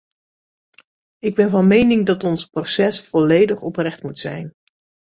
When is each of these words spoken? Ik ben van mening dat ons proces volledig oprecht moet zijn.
Ik 1.19 1.35
ben 1.35 1.49
van 1.49 1.67
mening 1.67 2.05
dat 2.05 2.23
ons 2.23 2.45
proces 2.45 3.01
volledig 3.07 3.61
oprecht 3.61 4.03
moet 4.03 4.19
zijn. 4.19 4.53